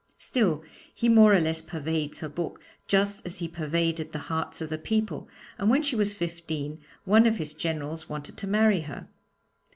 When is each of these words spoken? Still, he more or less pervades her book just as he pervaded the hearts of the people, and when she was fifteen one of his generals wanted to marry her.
Still, 0.17 0.63
he 0.95 1.09
more 1.09 1.31
or 1.35 1.39
less 1.39 1.61
pervades 1.61 2.21
her 2.21 2.27
book 2.27 2.59
just 2.87 3.23
as 3.23 3.37
he 3.37 3.47
pervaded 3.47 4.13
the 4.13 4.17
hearts 4.33 4.59
of 4.59 4.71
the 4.71 4.79
people, 4.79 5.29
and 5.59 5.69
when 5.69 5.83
she 5.83 5.95
was 5.95 6.11
fifteen 6.11 6.79
one 7.05 7.27
of 7.27 7.37
his 7.37 7.53
generals 7.53 8.09
wanted 8.09 8.35
to 8.37 8.47
marry 8.47 8.81
her. 8.81 9.09